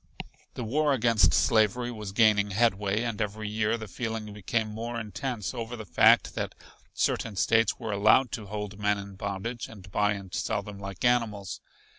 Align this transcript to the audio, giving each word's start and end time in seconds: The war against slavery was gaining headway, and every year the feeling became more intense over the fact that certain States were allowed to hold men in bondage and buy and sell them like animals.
The 0.55 0.63
war 0.63 0.93
against 0.93 1.31
slavery 1.31 1.91
was 1.91 2.11
gaining 2.11 2.49
headway, 2.49 3.03
and 3.03 3.21
every 3.21 3.47
year 3.47 3.77
the 3.77 3.87
feeling 3.87 4.33
became 4.33 4.67
more 4.69 4.99
intense 4.99 5.53
over 5.53 5.75
the 5.75 5.85
fact 5.85 6.33
that 6.33 6.55
certain 6.91 7.35
States 7.35 7.77
were 7.77 7.91
allowed 7.91 8.31
to 8.31 8.47
hold 8.47 8.79
men 8.79 8.97
in 8.97 9.13
bondage 9.13 9.67
and 9.67 9.91
buy 9.91 10.13
and 10.13 10.33
sell 10.33 10.63
them 10.63 10.79
like 10.79 11.05
animals. 11.05 11.61